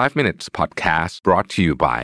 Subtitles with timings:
[0.00, 2.00] 5 minutes podcast brought to you by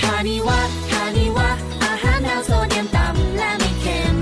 [0.00, 1.48] คานิวะคานิวะ
[1.84, 4.16] อาหารแนวโซเดียมต่ำและไม่เค็ม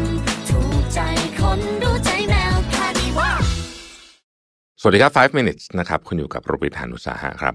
[0.51, 1.01] ถูกใจ
[1.41, 3.31] คนดูใจแมวคานิวะ
[4.81, 7.55] สวัสดีครับ 5 minutes นะครับ คุณอยู่กับโรบิทานุสาหะครับ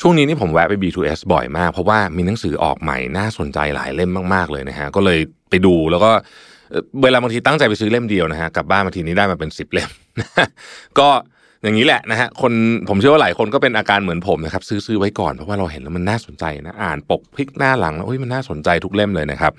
[0.00, 5.20] ช่วงนี้นี่ผมแวะไป B2S บ่อยมาก เพราะว่ามีหนังสือออกใหม่น่าสนใจหลายเล่มมาก ๆ เลยนะฮะ ก็เลย
[5.50, 6.10] ไปดูแล้วก็
[6.70, 9.90] เอ่อเวลาบางทีตั้งใจไปซื้อเล่มเดียวนะฮะกลับบ้านบางทีนี้ได้มาเป็น10เล่ม
[11.00, 11.08] ก็
[11.62, 12.52] อย่างนี้แหละนะฮะคน
[12.88, 19.52] ผมเชื่อว่าหลายคนก็เป็นอาการเหมือนผมนะครับซื้อซื้อไว้ก่อนเพราะว่าเราเห็นแล้วมันน่าสนใจนะอ่านปกพลิกหน้าหลังแล้วอุ้ยมันน่าสนใจทุกเล่มเลยนะครับ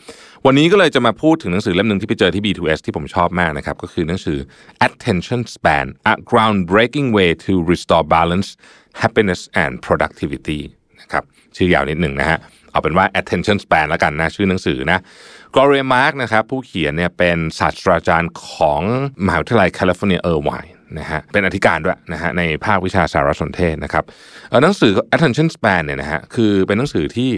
[0.46, 4.38] วันนี้ก็เลยจะมาพูดถึงหนังสือเล่มหนึ่งที่ไปเจอที่ B2S ที่ผมชอบมากนะครับก็คือหนังสือ
[4.88, 8.50] Attention Span A Groundbreaking Way to Restore Balance
[9.02, 10.60] Happiness and Productivity
[11.02, 11.24] นะครับ
[11.56, 12.38] ชื่อยาวนิดหนึ่งนะฮะ
[12.72, 15.00] เอาเป็นว่า attention span แล้วกันนะชื่อหนังสือนะ
[15.56, 18.82] กอเรมาร์กนะครับผู้เขียนเนี่ยเป็นศาสตราจารย์ของ
[19.26, 24.04] มหาวิทยาลัยแคลิฟอร์เนียเออร์ไวน์ นะฮะเป็นอธิการด้วยนะฮะในภาควิชาสารสนเทศนะครับ
[24.50, 27.30] เอ่อหนังสือ attention span เนี่ยนะฮะคือเป็นหนังสือที่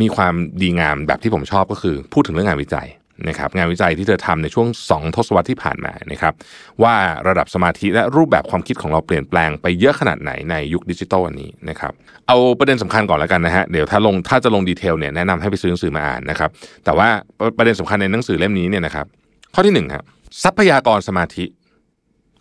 [0.00, 2.88] มีความดีงามแบบที่ผมชอบก็คือ พูดถึงเรื่องงานวิจัย
[3.28, 6.34] นะครับงานวิจัยที่เธอทำในช่วง 2 ทศวรรษที่ผ่านมานะครับ
[6.82, 6.94] ว่า
[7.28, 11.92] ระดับสมาธิและรูปแบบความคิดของเราเปลี่ยนแปลงไปเยอะขนาดไหนในยุคดิจิทัลอันนี้นะครับ
[12.28, 16.50] เอาประเด็นสำคัญก่อนแล้วกันนะฮะเดี๋ยวถ้าลงถ้าจะลง detail เนี่ยแนะนำให้ไปซื้อหนังสือมาอ่านนะครับ
[16.84, 17.08] แต่ว่า
[17.56, 19.06] ประเด็นสำคัญในหนังสือเล่มนี้เนี่ยนะครับ
[19.54, 20.04] ข้อที่หนึ่งครับ
[20.42, 21.44] ทรัพยากรสมาธิ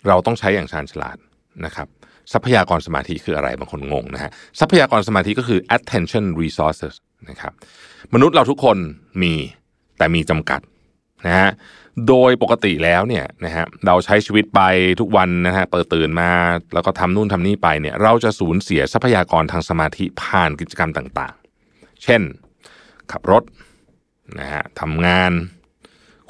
[0.07, 1.17] เราต้องใช้อย่างชาญฉลาด
[1.65, 1.87] นะครับ
[2.33, 6.95] ทรัพยากรสมาธิคืออะไรบางคนงงนะฮะทรัพยากรสมาธิก็คือ attention resources
[7.29, 7.53] นะครับ
[8.13, 8.77] มนุษย์เราทุกคน
[9.21, 9.33] มี
[9.97, 10.61] แต่มีจำกัด
[11.27, 11.49] นะฮะ
[12.07, 14.61] โดยปกติแล้วเนี่ยนะฮะเราใช้ชีวิตไป
[14.99, 16.31] ทุกวันนะฮะเปิดตื่นมา
[16.73, 22.21] แล้วก็ทำนู่นทำนี่ไปเนี่ยเราจะสูญเสียทรัพยากรทางสมาธิผ่านกิจกรรมต่างๆ เช่น
[23.11, 23.43] ขับรถ
[24.39, 25.31] นะฮะทำงาน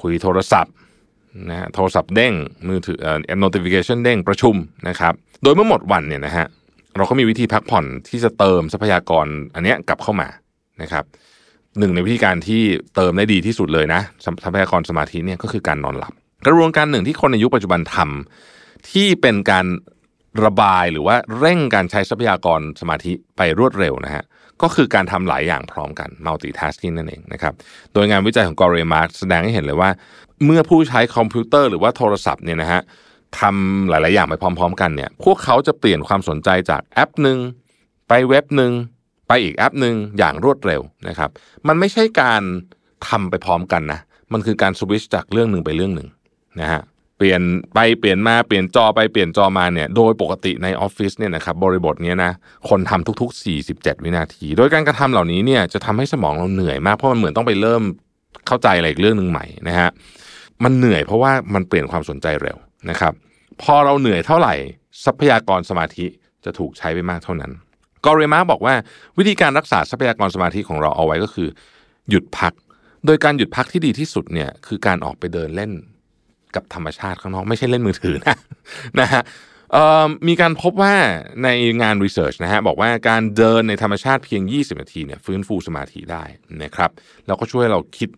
[0.02, 0.74] คุยโทรศัพท์
[1.50, 2.34] นะฮะโทรศัพท์เด้ง
[2.68, 4.56] มือถือเอ่อ notification เด้งประชุม
[4.88, 5.14] นะครับ
[5.44, 6.48] โดยเมื่อหมดวันเนี่ยนะฮะ
[6.96, 10.28] เราก็มีวิธีพักผ่อนที่จะเติมทรัพยากรอันเนี้ยกลับเข้ามา
[10.82, 11.06] นะครับ
[11.80, 12.62] หนึ่งในวิธีการที่
[12.96, 16.14] เติมได้ดีที่สุดเลยนะทรัพยากรสมาธิเนี่ยก็คือการนอนหลับ
[16.46, 19.66] กระบวนการหนึ่งที่คนในยุคปัจจุบันทำที่เป็นการ
[20.44, 24.24] ระบายหรือว่าเร่งการใช้ทรัพยากรสมาธิไปรวดเร็วนะฮะ
[24.62, 27.54] ก็คือการทำหลายอย่างพร้อมกัน multitasking นั่นเองนะครับ
[27.94, 29.90] โดยงานวิจัยของกลอเรีย มาร์กแสดงให้เห็นเลยว่า
[30.46, 32.82] เมื่อผู้ใช้คอมพิวเตอร์หรือว่าโทรศัพท์เนี่ยนะฮะ
[33.40, 37.38] ทำหลาย ๆ อย่างไปพร้อม ๆ กันเนี่ย พวกเขาจะเปลี่ยนความสนใจจากแอปหนึ่ง
[38.08, 38.72] ไปเว็บหนึ่ง
[39.28, 41.30] ไปอีกแอปหนึ่งอย่างรวดเร็วนะครับ
[41.68, 42.42] มันไม่ใช่การ
[43.08, 44.00] ทำไปพร้อมกันนะ
[44.34, 46.08] มันคือการสวิตชจากเรื่องหนึ่งไปเรื่องหนึ่ง
[46.60, 46.82] นะฮะ
[47.18, 47.42] เปลี่ยน
[47.74, 52.32] ไปเปลี่ยนมาเปลี่ยนจอไปเปลี่ยนจอมาเนี่ย โดยปกติในออฟฟิศเนี่ยนะครับบริบทนี้นะ
[52.70, 57.84] คนทำทุก ๆ 47 วินาที โดยการกระทำเหล่านี้เนี่ยจะทำให้สมองเราเหนื่อยมากเพราะมันเหมือนต้องไปเริ่ม
[58.48, 59.90] เข้าใจอะไรอีกเรื่องหนึ่งใหม่นะฮะ
[60.64, 62.58] มันเหนื่อยเพราะว่ามันเปลี่ยนความสนใจเร็ว
[62.90, 63.14] นะครับ
[63.62, 64.54] พอเราเหนื่อยเท่าไหร่
[65.06, 66.06] ทรัพยากรสมาธิ
[66.46, 67.52] จะถูกใช้ไปมากเท่านั้น
[68.06, 68.76] กอเรมาบอกว่า
[69.18, 71.50] วิธีการรักษาทรัพยากรสมาธิของเราเอาไว้ก็คือ
[72.10, 72.54] หยุดพัก
[73.06, 75.72] โดยการหยุดพักที่ดีที่สุดเนี่ยคือการออกไปเดินเล่น
[76.56, 78.36] กับธรรมชาติข้างนอกไม่ใช่เล่นมือถือนะ
[79.00, 79.24] นะฮะ
[80.28, 80.94] มีการพบว่า
[81.44, 81.48] ใน
[81.82, 86.24] งานรีเสิร์ชนะฮะบอกว่าการเดินในธรรมชาติเพียง 20 นาทีเนี่ยฟื้นฟูสมาธิได้
[86.64, 86.92] นะครับ
[87.28, 88.10] แล้วก็ช่วยเราคิด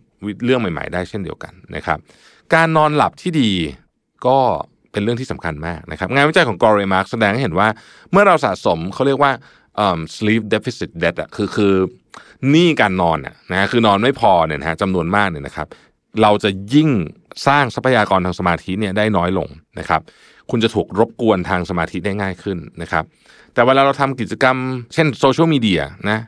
[0.46, 1.98] เรื่องใหม่ ๆ ได้เช่นเดียวกันนะครับ
[2.54, 3.52] การนอนหลับที่ดี
[4.28, 4.38] ก็
[4.92, 7.68] เป็นเรื่องที่สำคัญมากนะครับ งานวิจัยของกอร์เรมาร์กแสดงให้เห็นว่า
[8.12, 9.32] เมื่อเราสะสมเขาเรียกว่า
[9.80, 11.74] อืม sleep deficit debt อะคือคือ
[12.50, 15.68] หนี้การนอนอะนะคือนอนไม่พอเนี่ยนะฮะจำนวนมากเนี่ยนะครับ
[16.22, 16.90] เราจะยิ่ง
[17.48, 19.48] สร้างทรัพยากรทางสมาธิเนี่ยได้น้อยลง
[19.80, 20.02] นะครับ
[20.50, 23.04] คุณจะถูกรบกวนทางสมาธิได้ง่ายขึ้นนะครับ
[23.54, 24.58] แต่เวลาเราทำกิจกรรม
[24.94, 26.20] เช่นโซเชียลมีเดียนะ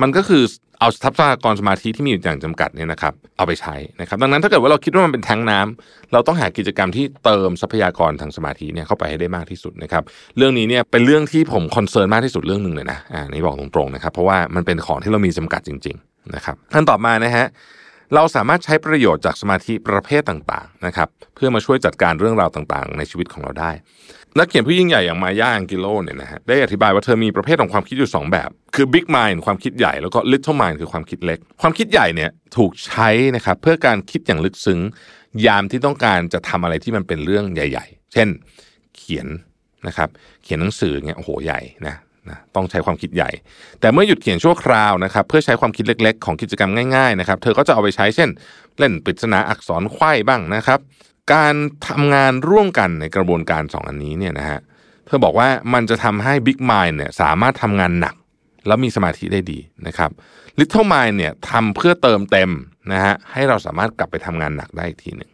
[0.00, 0.42] มันก็คือ
[0.80, 10.02] เอาทรัพยากรสมาธิที่มีอยู่อย่างจำกัดเนี่ยนะครับ เอาไปใช้นะครับ ดังนั้นถ้าเกิดว่าเราคิดว่ามันเป็นแทงน้ำเราต้องหากิจกรรมที่เติมทรัพยากรทางสมาธิเนี่ยเข้าไปให้ได้มากที่สุดนะครับ
[10.36, 17.46] เรื่องนี้เนี่ยเป็นเรื่องที่ผมคอนเซิร์นมากที่สุดเรื่องหนึ่งเลยนะอ่านี่บอกตรงๆนะครับ เพราะว่ามันเป็นของที่เรามีจำกัดจริง ๆ นะครับขั้นต่อมานะฮะ
[18.14, 23.70] เราสามารถใช้ประโยชน์จากสมาธิประเภทต่างๆนะครับเพื่อมาช่วยจัดการเรื่องราวต่างๆ ในชีวิตของเราได้
[24.38, 34.80] นักเขียนผู้ยิ่งใหญ่อย่างมาย่าอังกิโลเนี่ยนะฮะได้อธิบายว่าเธอมีประเภทของความคิดอยู่ 2 แบบ คือ big mind ความคิดใหญ่แล้วก็ little mind คือความคิดเล็ก ความคิดใหญ่เนี่ยถูกใช้นะครับเพื่อการคิดอย่างลึกซึ้ง
[35.46, 38.28] ยามที่ต้องการจะทำอะไรที่มันเป็นเรื่องใหญ่ ๆ เช่น
[38.96, 39.26] เขียน
[39.86, 40.08] นะครับ
[40.42, 41.94] เขียนหนังสือเนี่ยโอ้โหใหญ่นะ
[42.30, 43.30] นะต้องใช้ความคิดใหญ่
[43.80, 48.28] แต่เมื่อหยุดเขียนชั่วคราวนะครับเพื่อใช้ความคิดเล็ก ๆ ของกิจกรรมง่ายๆนะครับเธอก็จะเอาไปใช้เช่น
[48.78, 50.80] เล่นปริศนาอักษรไขว้บ้างนะครับ
[51.34, 51.54] การ
[51.88, 54.60] ทำงานร่วมกันในกระบวนการสองอันนี้เนี่ยนะฮะ
[55.06, 58.14] เธอบอกว่ามันจะทำให้ Big Mind เนี่ยสามารถทำงานหนัก
[58.66, 60.10] แล้วมีสมาธิได้ดีนะครับ
[60.58, 62.50] Little Mind เนี่ยทำเพื่อเติมเต็ม
[62.92, 65.30] นะฮะให้เราสามารถกลับไปทำงานหนักได้อีกทีหนึ่ง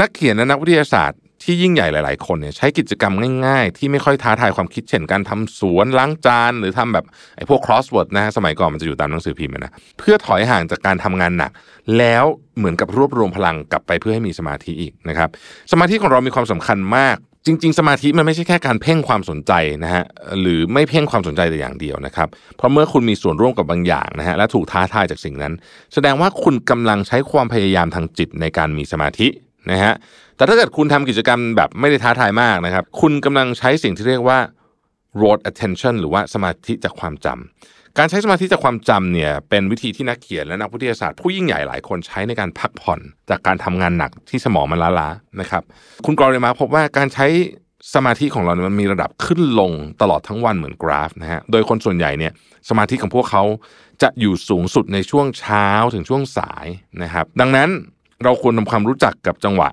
[0.00, 3.14] นักเขียนและนักวิทยาศาสตร์ ที่ยิ่งใหญ่หลาย ๆ คนเนี่ยใช้กิจกรรม
[3.46, 7.04] ง่าย ๆ ที่ไม่ค่อยท้าทายความคิดเช่นการทำสวนล้างจาน หรือทำแบบ
[7.36, 11.50] ไอ้พวก crossword นะฮะสมัยก่อนมันจะอยู่ตามหนังสือพิมพ์นะเพื่อถอยห่างจากการทำงานหนัก
[11.98, 12.24] แล้ว
[12.58, 15.28] เหมือนกับรวบรวมพลังกลับไปเพื่อให้มีสมาธิอีกนะครับ
[15.72, 19.52] สมาธิของเรามีความสำคัญมาก จริง ๆ สมาธิมันไม่ใช่แค่การเพ่งความสนใจ
[19.84, 20.04] นะฮะ
[20.40, 25.52] หรือไม่เพ่งความสนใจแต่อย่างเดียวนะครับเพราะเมื่อคุณมีส่วนร่วมกับบางอย่างนะฮะและถูกท้าทายจากสิ่งนั้น
[25.94, 29.28] แสดงว่าคุณกำลังใช้ความพยายามทางจิตในการมีสมาธิ
[29.70, 29.94] นะฮะ
[30.36, 34.38] แต่ถ้าเกิดคุณทำกิจกรรมแบบไม่ได้ท้าทายมากนะครับ คุณกำลังใช้สิ่งที่เรียกว่า
[35.22, 43.00] rote attention หรือว่าสมาธิจากความจำการใช้สมาธิจากความจำเนี่ยเป็นวิธีที่นักเขียนและนักวิทยาศาสตร์ผู้ยิ่งใหญ่หลายคนใช้ในการพักผ่อน
[43.30, 45.62] จากการทำงานหนักที่สมองมันล้าๆนะครับ
[46.06, 47.26] คุณกรอเรมาพบว่าการใช้
[47.94, 52.32] สมาธิของเราเนี่ยมันมีระดับขึ้นลงตลอดทั้งวันเหมือนกราฟนะฮะ โดยคนส่วนใหญ่เนี่ย
[52.68, 53.42] สมาธิของพวกเขา
[54.02, 56.66] จะอยู่สูงสุดในช่วงเช้าถึงช่วงสาย
[57.02, 57.68] นะครับ ดังนั้น
[58.24, 59.68] เราควรทำความรู้จักกับจังหวะ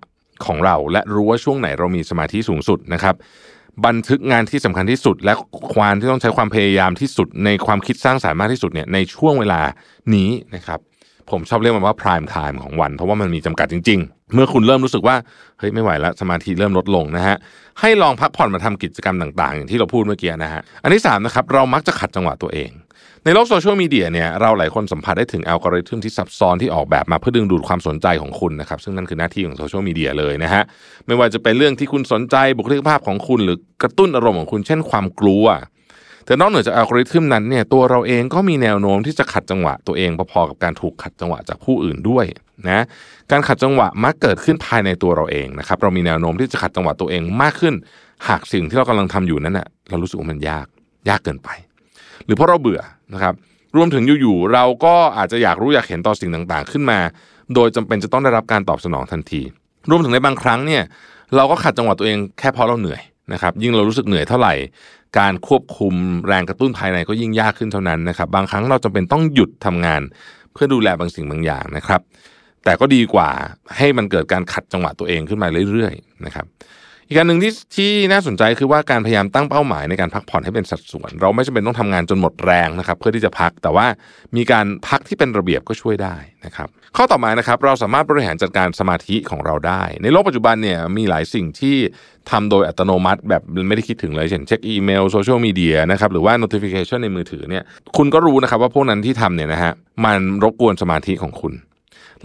[0.46, 3.16] ของเรา และรู้ว่าช่วงไหนเรามีสมาธิสูงสุดนะครับ
[3.86, 5.34] บันทึกงานที่สำคัญที่สุด และ
[5.76, 9.62] ความที่ต้องใช้ความพยายามที่สุดในความคิดสร้างสารรค์มากที่สุดเนี่ยในช่วงเวลา
[10.16, 10.80] นี้นะครับ
[11.32, 15.16] ผมชอบเรียกมันว่า prime time ของวัน เพราะว่ามันมีจำกัดจริง ๆ เมื่อคุณเริ่มรู้สึกว่า
[15.60, 17.36] เฮ้ยไม่ไหวแล้วสมาธิเริ่มลดลงนะฮะ
[17.80, 22.70] ให้ลองพักผ่อนมาทำกิจกรรมต่างๆ อย่างที่เราพูดเมื่อกี้นะฮะอันที่3นะครับเรามักจะขัดจังหวะตัวเอง
[23.26, 30.64] ในโลกโซเชียลมีเดียเนี่ยเราหลายคนสัมผัสได้ถึงอัลกอริทึมที่ซับซ้อนที่ออกแบบมาเพื่อดึงดูดความสนใจของคุณนะครับซึ่งนั่นคือหน้าที่ของโซเชียลมีเดียเลยนะฮะ
[31.08, 35.46] ไม่ว่าจะเป็นเรื่องที่คุณสนใจบุคลิกภาพของคุณ หรือกระตุ้นอารมณ์ของคุณเช่นความกลัว
[36.26, 42.26] แต่นอกเหนือจากอัลกอริทึมนั้นเนี่ยตัวเราเองก็มีแนวโน้มที่จะขัดจังหวะตัวเองพอๆกับการถูกขัดจังหวะจากผู้อื่นด้วย
[42.70, 42.84] นะ
[43.32, 47.76] การขัดจังหวะมักเกิดขึ้นภายในตัวเราเองนะครับเรามีแนวโน้มที่จะขัดจังหวะตัวเองมากขึ้น
[48.28, 50.66] หากสิ่งที่เรากำลังทำอยู่นั้นน่ะเรารู้สึกว่ามันยาก
[51.10, 51.50] ยากเกินไป
[52.26, 52.82] หรือเพราะเราเบื่อ
[53.14, 53.34] นะครับ
[53.76, 57.00] รวมถึงอยู่ๆเราก็อาจจะอยากรู้อยากเห็นต่อสิ่งต่างๆ ขึ้นมา
[57.56, 59.42] โดยจำเป็นจะต้องได้รับการตอบสนองทันที
[59.90, 60.84] รวมถึงในบางครั้งเนี่ย
[61.36, 63.02] เราก็ขัดจังหวะตัวเองแค่เพราะเราเหนื่อย
[63.34, 64.54] นะครับยิ่งเรารู้สึกเหนื่อยเท่าไหร่
[65.20, 65.94] การควบคุม
[66.28, 70.02] แรงกระตุ้นภายในก็ยิ่งยากขึ้นเท่านั้นนะครับบางครั้งเราจำเป็นต้องหยุดทำงาน
[70.54, 72.02] เพื่อดูแลบางสิ่งบางอย่างนะครับ
[72.64, 73.30] แต่ก็ดีกว่า
[73.78, 76.46] ให้มันเกิดการขัดจังหวะตัวเองขึ้นมาเรื่อยๆนะครับ
[77.12, 83.88] อีกการหนึ่งที่ที่น่าสนใจคือว่าการพยายามตั้งเป้าหมายในการพักผ่อนให้เป็นสัดส่วน เราไม่จำเป็นต้องทำงานจนหมดแรงนะครับ เพื่อที่จะพักแต่ว่า
[84.36, 86.16] มีการพักที่เป็นระเบียบก็ช่วยได้
[86.46, 86.68] นะครับ
[86.98, 91.76] ข้อต่อมานะครับเราสามารถบริหารจัดการสมาธิของเราได้ ในโลกปัจจุบันเนี่ยมีหลายสิ่งที่
[92.32, 97.64] ทำโดยอัตโนมัติ แบบไม่ได้คิดถึงเลยเช่นเช็คอีเมลโซเชียลมีเดียนะครับหรือว่า notification ในมือถือเนี่ย
[97.98, 99.74] คุณก็รู้นะครับว่าพวกนั้นที่ทำเนี่ยนะฮะ
[100.06, 101.54] มันรบกวนสมาธิของคุณ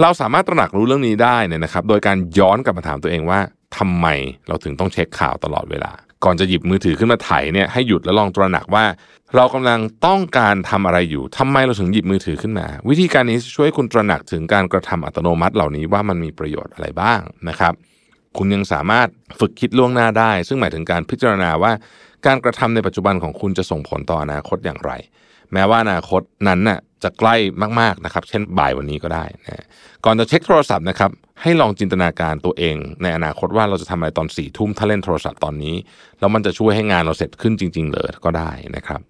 [0.02, 3.40] เราสามารถตระหนักรู้เรื่องนี้ได้เนี่ยนะครับ โดยการย้อนกลับมาถามตัวเองว่า
[3.76, 4.06] ทำไม
[4.48, 5.92] เราถึงต้องเช็คข่าวตลอดเวลา
[6.24, 8.84] ก่อนจะหยิบมือถือขึ้นมาถ่ายเนี่ยให้หยุดแล้วลองตระหนักว่า
[9.34, 17.72] เรากำลังต้องการทำอะไรอยู่ทำไมเราถึงหยิบมือถือขึ้นมา วิธีการนี้ช่วยคุณตระหนักถึงการกระทำอัตโนมัติเหล่านี้ว่ามันมีประโยชน์อะไรบ้างนะครับ
[18.36, 19.08] คุณยังสามารถ
[19.40, 21.72] ฝึกคิดล่วงหน้าได้ ซึ่งหมายถึงการพิจารณาว่า
[22.26, 24.92] การกระทำในปัจจุบันของคุณจะส่งผลต่ออนาคตอย่างไร
[25.52, 27.34] แม้ว่าอนาคตนั้นน่ะจะใกล้
[27.80, 29.64] มากๆนะครับ เช่นบ่ายวันนี้ก็ได้นะ
[30.04, 31.10] ก่อนจะเช็คโทรศัพท์นะครับ
[31.42, 35.74] ให้ลองจินตนาการตัวเอง ในอนาคตว่าเราจะทำอะไรตอนสี่ทุ่มถ้าเล่นโทรศัพท์ตอนนี้
[36.20, 39.00] แล้วมันจะช่วยให้งานเราเสร็จขึ้นจริง ๆ เลยก็ได้นะครับ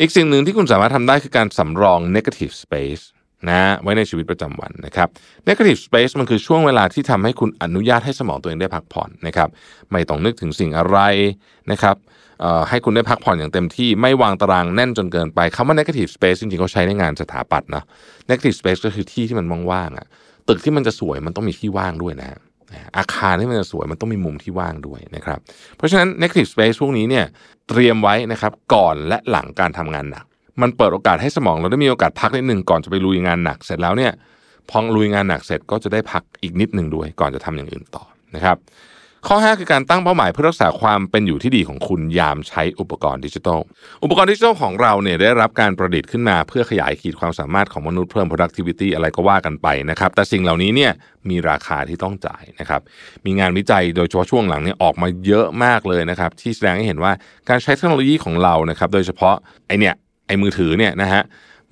[0.00, 3.02] อีกสิ่งหนึ่งที่คุณสามารถทำได้คือการสำรอง negative space
[3.48, 5.08] นะไว้ในชีวิตประจำวันนะครับ
[5.48, 9.48] negative space มันคือช่วงเวลาที่ทำให้คุณอนุญาตให้สมองตัวเองได้พักผ่อนนะครับ
[9.92, 10.98] ไม่ต้องนึกถึงสิ่งอะไร
[11.70, 11.96] นะครับ
[12.68, 17.84] ให้คุณได้พักผ่อนอย่างเต็มที่ไม่วางตารางแน่นจนเกินไปคำว่า negative space จริงๆเขาใช้ในงานสถาปัตย์นะ
[18.30, 20.06] negative space ก็คือที่ที่มันว่างๆอะ
[20.48, 22.28] ตึกที่มันจะสวยมันต้องมีที่ว่างด้วยนะ
[22.98, 25.38] อาคารที่มันจะสวยมันต้องมีมุมที่ว่างด้วยนะครับ
[25.76, 27.24] เพราะฉะนั้น negative space พวกนี้เนี่ย
[27.68, 30.24] เตรียมไว้นะครับก่อนและหลังการทำงานหนัก
[30.62, 34.12] มันเปิดโอกาสให้สมองเราได้มีโอกาสพักนิดหนึ่งก่อนจะไปลุยงานหนักเสร็จแล้วเนี่ย
[34.70, 38.04] พอลุยงานหนักเสร็จก็จะได้พักอีกนิดหนึ่งด้วย ก่อนจะทำอย่างอื่นต่อ
[38.34, 38.58] นะครับ
[39.28, 43.60] ข้อ 5 คือการตั้งเป้าหมายเพื่อรักษาความเป็นอยู่ที่ดีของคุณยามใช้อุปกรณ์ดิจิทัล
[44.02, 50.92] อุปกรณ์ดิจิทัลของเราเนี่ยได้รับการประดิษฐ์ขึ้นมา เพื่อขยายขีดความสามารถของมนุษย์เพิ่ม productivity อะไรก็ว่ากันไปนะครับ แต่สิ่งเหล่านี้เนี่ย
[51.28, 52.80] มีราคาที่ต้องจ่ายนะครับ
[53.24, 57.12] มีงานวิจัยโดยเฉพาะช่วงหลังเนี่ยออกมาเยอะมากเลยนะครับที่แสดงให้เห็นว่า
[57.48, 59.34] การใช้เทคโนโลยีของเรานะครับโดยเฉพาะ
[59.66, 59.94] ไอเนี่ย
[60.30, 61.22] อ้มือถือเนี่ยนะฮะ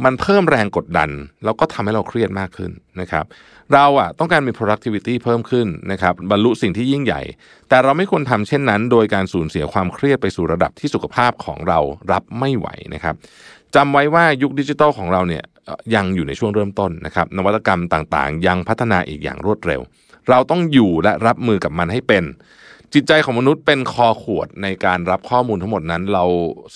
[0.05, 1.11] มันเพิ่มแรงกดดัน
[1.45, 3.25] แล้วก็ทำให้เราเครียดมากขึ้นนะครับ
[3.73, 7.23] เราอะต้องการมี productivity เพิ่มขึ้นนะครับบรรลุสิ่งที่ยิ่งใหญ่
[7.69, 11.79] แต่เราไม่ควรทำเช่นนั้น โดยการสูญเสียความเครียดไปสู่ระดับที่สุขภาพของเรา
[12.13, 13.15] รับไม่ไหวนะครับ
[13.75, 15.45] จำไว้ว่ายุคดิจิทัลของเราเนี่ย
[15.95, 19.81] ยังอยู่ในช่วงเริ่มต้นนะครับ นวัตกรรมต่างๆ ยังพัฒนาอีกอย่างรวดเร็ว
[20.29, 22.25] เราต้องอยู่และรับมือกับมันให้เป็น
[22.95, 26.25] จิตใจของมนุษย์เป็นคอขวดในการรับข้อมูลทั้งหมดนั้น เรา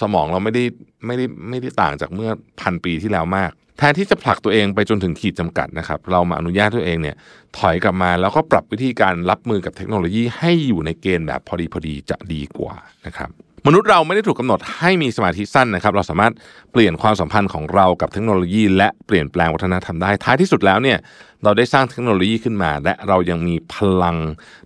[0.01, 0.65] สมองเราไม่ได้
[1.07, 7.17] ไม่ได้ไม่ได้ต่างจากเมื่อพันปีที่แล้วมาก แทนที่จะผลักตัวเองไปจนถึงขีดจำกัดนะครับ เรามาอนุญาตตัวเองเนี่ย
[7.59, 12.75] ถอยกลับมาแล้วก็ปรับวิธีการรับมือกับเทคโนโลยีให้อยู่ในเกณฑ์แบบพอดีพอดีจะดีกว่า
[13.07, 13.31] นะครับ
[13.67, 16.33] มนุษย์เราไม่ได้ถูกกำหนดให้มีสมาธิสั้นนะครับ เราสามารถ
[16.73, 20.99] เปลี่ยนความสัมพันธ์ของเรากับเทคโนโลยี และเปลี่ยนแปลงวัฒนธรรมได้ท้ายที่สุดแล้วเนี่ย
[21.45, 24.17] เราได้สร้างเทคโนโลยีขึ้นมา และเรายังมีพลัง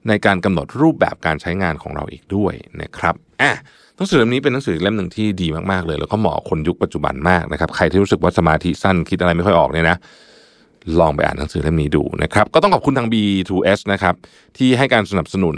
[0.08, 3.52] ในการกำหนดรูปแบบการใช้งานของเราอีกด้วยนะครับอะ
[3.96, 9.96] หนังสือเล่มนี้เป็นหนังสือเล่มหนึ่งที่ดีมากๆเลย แล้วก็เหมาะคนยุคปัจจุบันมากนะครับใครที่รู้สึกว่าสมาธิสั้นคิดอะไรไม่ค่อยออกเนี่ยนะ
[11.00, 14.14] ลองไปอ่านหนังสือเล่มนี้ดูนะครับ ก็ต้องขอบคุณทาง B2S นะครับ
[14.58, 15.56] ที่ให้การสนับสนุน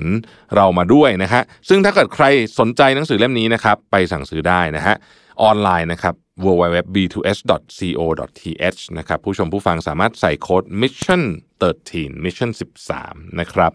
[0.56, 2.24] เรามาด้วยนะฮะซึ่งถ้าเกิดใคร
[2.58, 4.96] สนใจหนังสือเล่มนี้นะครับไปสั่งซื้อได้นะฮะ
[5.42, 11.22] ออนไลน์นะครับ www.b2s.co.th นะครับผู้ชมผู้ฟังสามารถใส่โค้ด mission
[11.62, 12.50] 13 mission
[12.94, 13.72] 13 นะครับ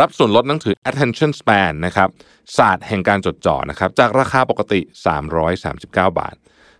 [0.00, 2.08] รับส่วนลดหนังสือ attention span นะครับ
[2.56, 4.80] ศาสตร์แห่งการจดจ่อนะครับจากราคาปกติ
[5.48, 6.34] 339 บาท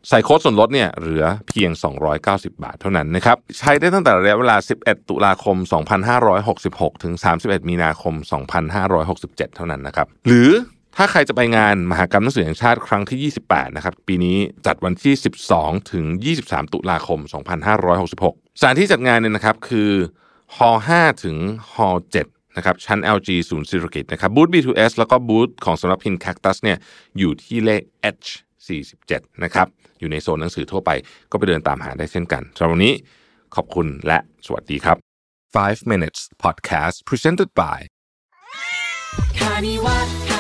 [0.08, 1.70] ใส่โค้ดส่วนลดเนี่ยเหลือเพียง
[2.16, 5.56] 290 บาทเท่านั้นนะครับใช้ได้ตั้งแต่ระยะเวลา 11 ตุลาคม
[6.30, 8.14] 2566 ถึง 31 มีนาคม
[8.84, 10.50] 2567 เท่านั้นนะครับหรือ
[10.96, 15.14] ถ้าใครจะไปงานมหากรรมหนังสือแห่งชาติครั้งที่ 28 นะครับ ปีนี้จัดวันที่
[15.52, 16.04] 12 ถึง
[16.40, 17.18] 23 ตุลาคม
[17.90, 19.90] 2566 สถานที่จัดงานเนี่ยนะครับคือ
[20.56, 21.36] ฮอล5ถึง
[21.74, 26.78] ฮอล7นะครับ ชั้น LG ศูนย์ศิริกิตนะครับ บูธ B2S แล้วก็บูธของสำนักพิมพ์ Cactus เนี่ย
[27.18, 27.82] อยู่ที่เลข
[28.24, 28.28] H
[28.70, 29.66] 47 นะครับ
[29.98, 30.90] อยู่ในโซนหนังสือทั่วไป
[31.30, 32.94] ก็ไปเดินตามหาได้เช่นกันสำหรับวันนี้
[33.56, 34.96] ขอบคุณและสวัสดีครับ
[35.54, 37.78] 5 minutes podcast presented by
[39.38, 39.98] คานิวะ
[40.30, 40.31] ค